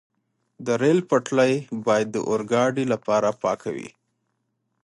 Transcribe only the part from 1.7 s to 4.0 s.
باید د اورګاډي لپاره پاکه وي.